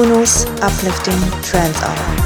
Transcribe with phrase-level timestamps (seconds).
[0.00, 2.19] Kuno's Uplifting Trance Hour.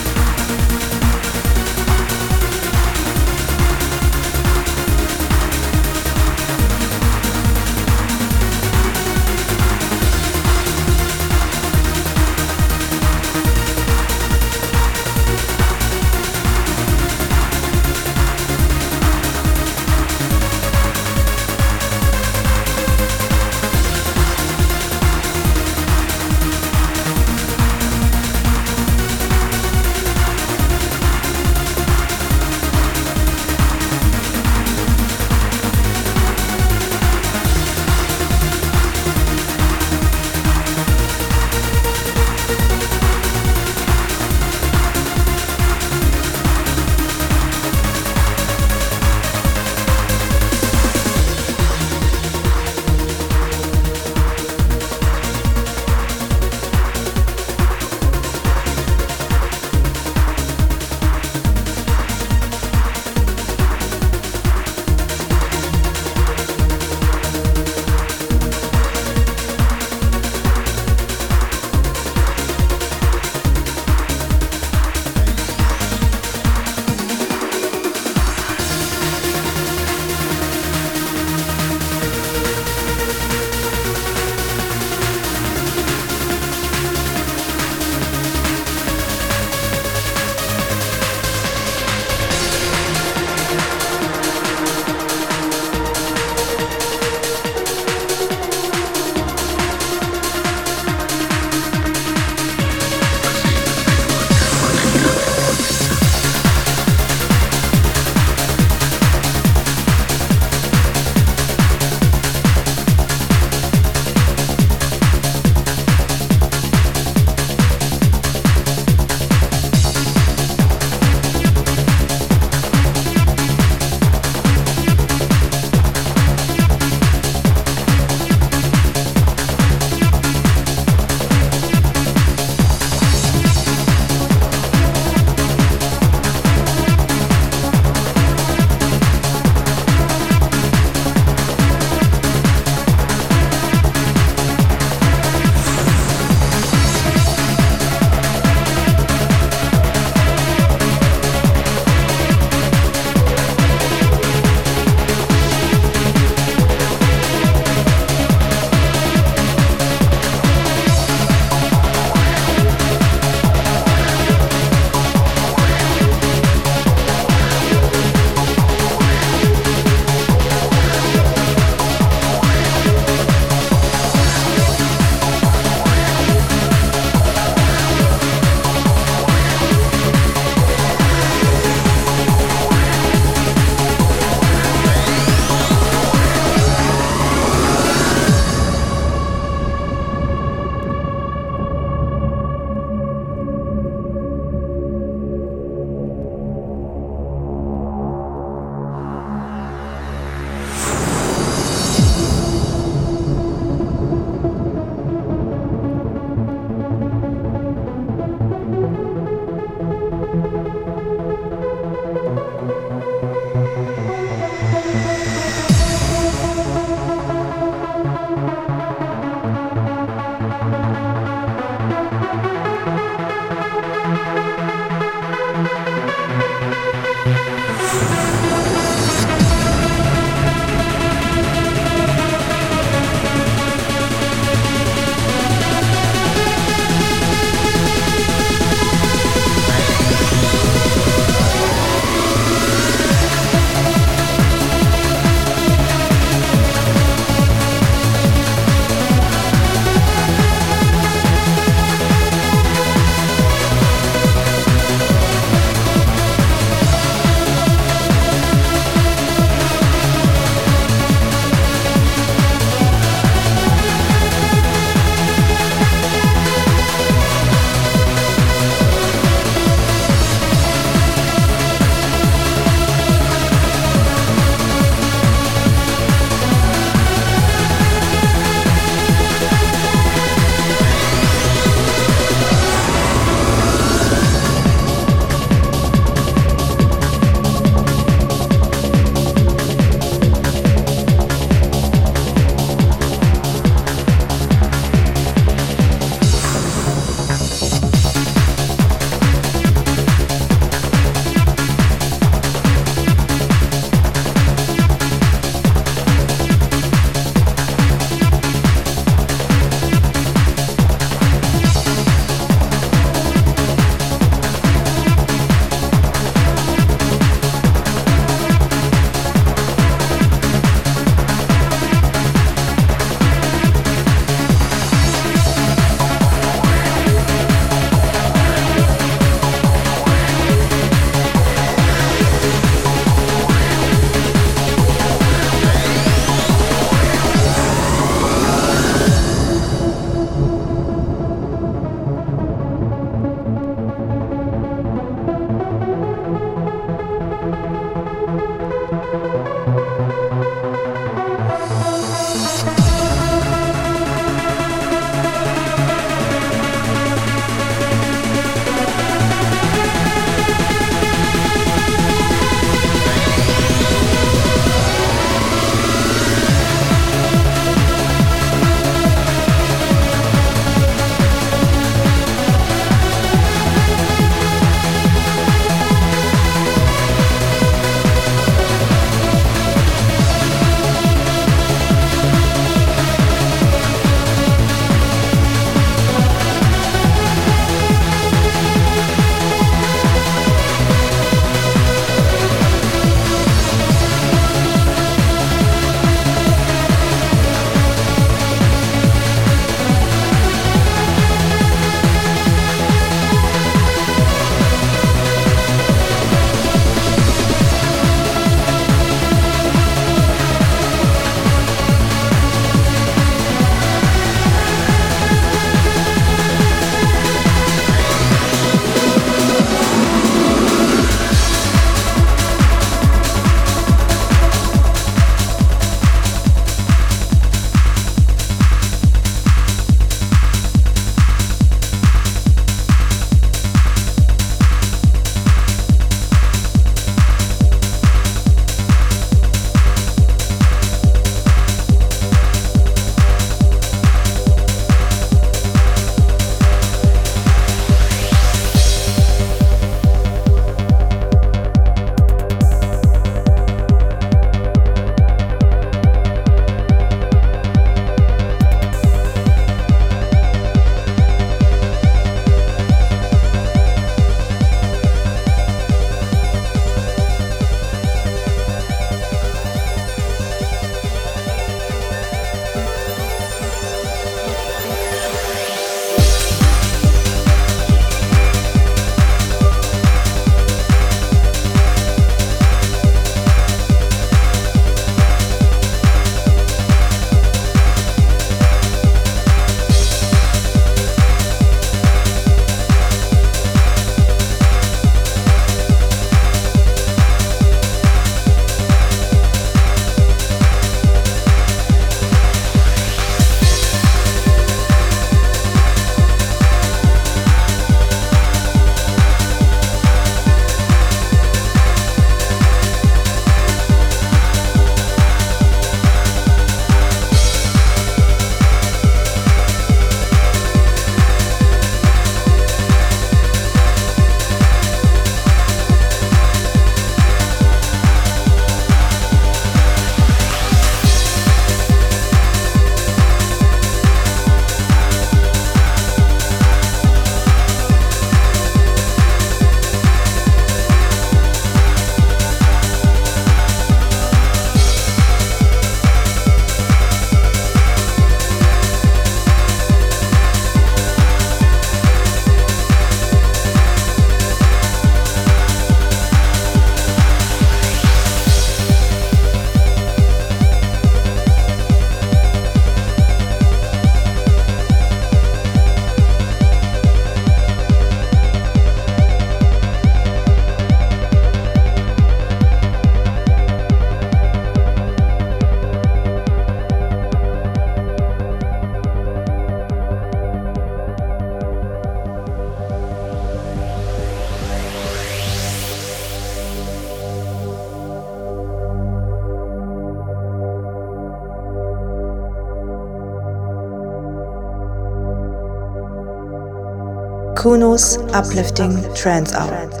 [597.61, 600.00] Kuno's uplifting trance hour.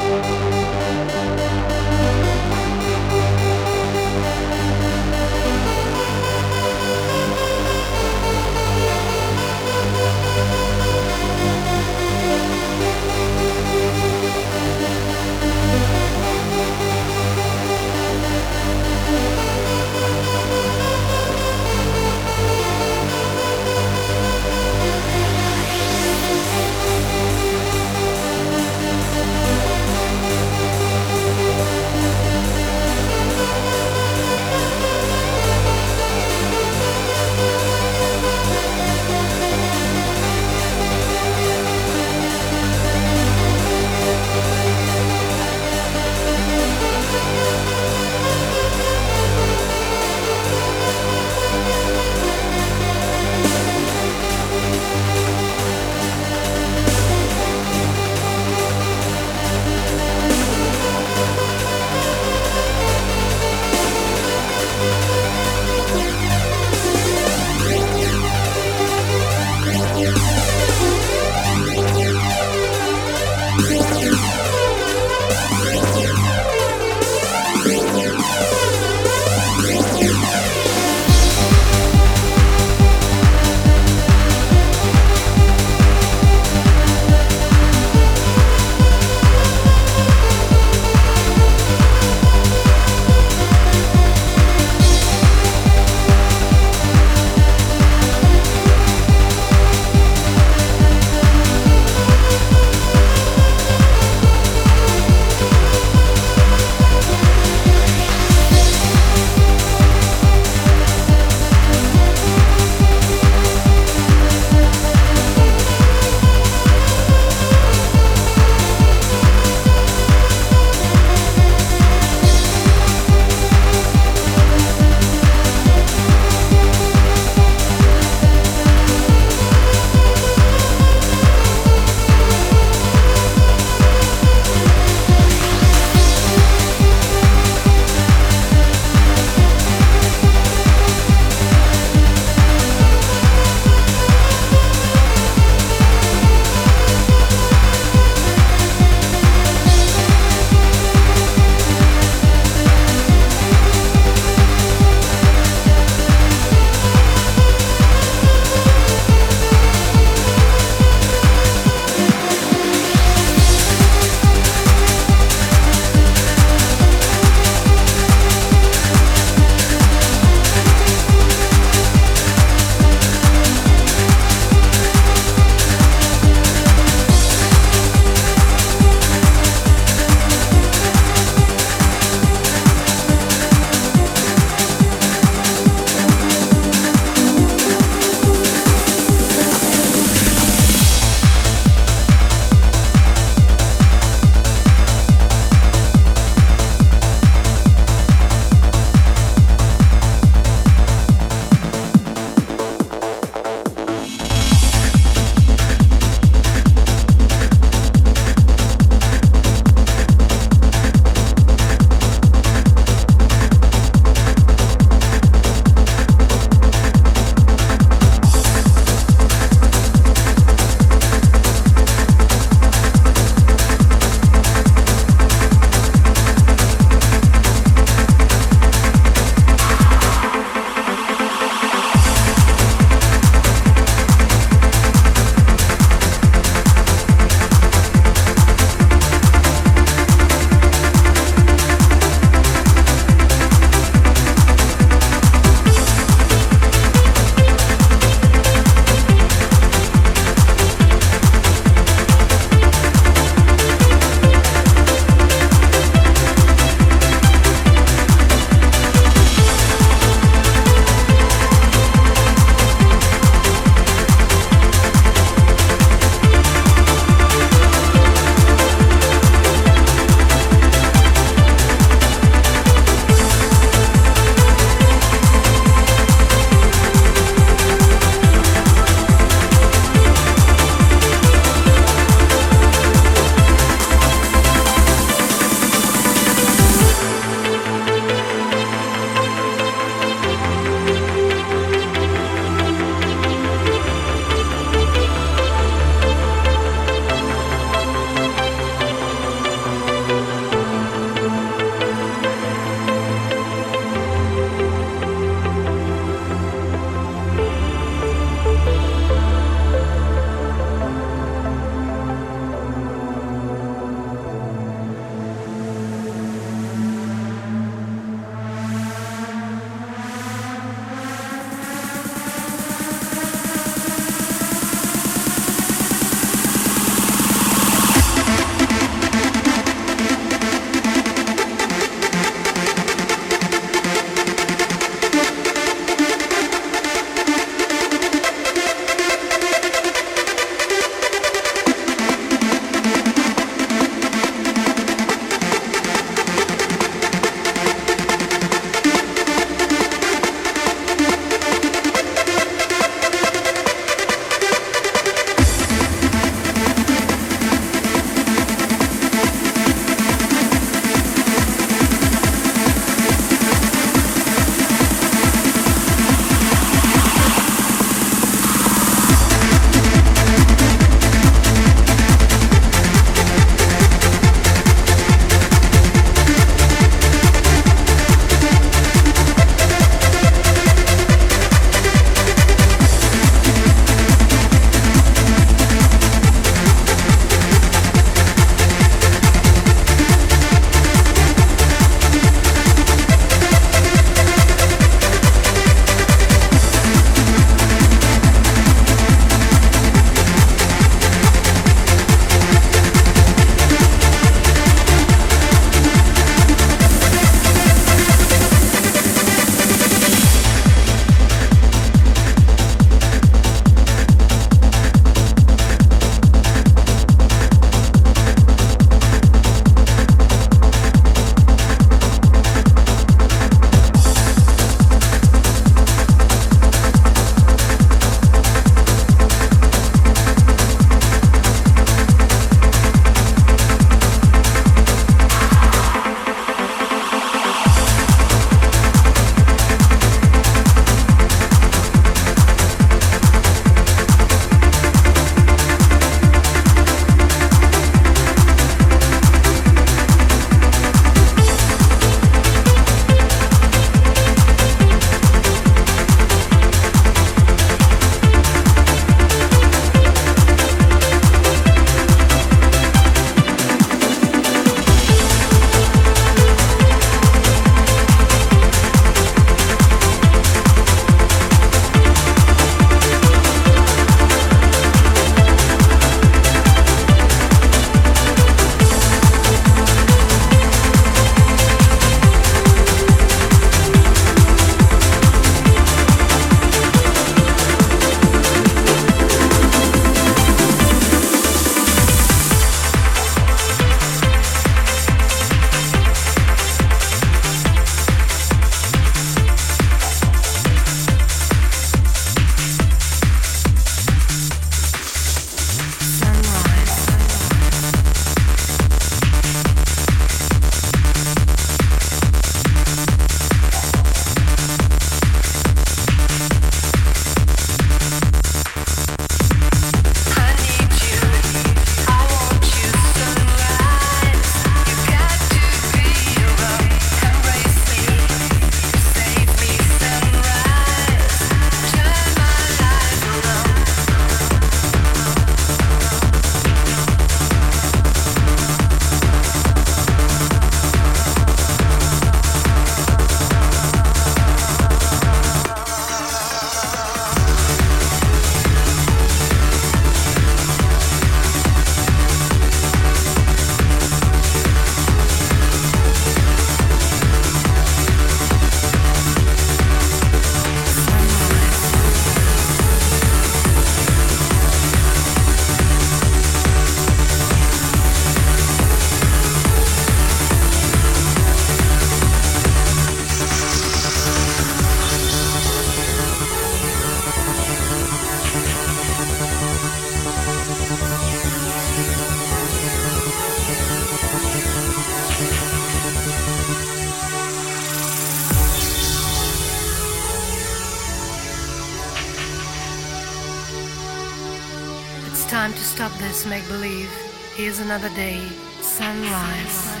[596.01, 597.11] stop this make believe.
[597.53, 598.39] Here's another day,
[598.81, 600.00] sunrise.